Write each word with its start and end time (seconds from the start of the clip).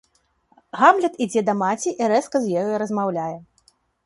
Гамлет 0.79 1.19
ідзе 1.25 1.43
да 1.49 1.53
маці 1.61 1.93
і 1.93 2.03
рэзка 2.13 2.37
з 2.47 2.63
ёю 2.63 2.73
размаўляе. 2.85 3.31